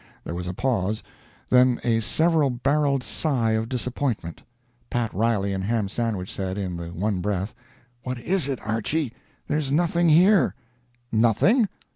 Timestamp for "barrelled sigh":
2.49-3.51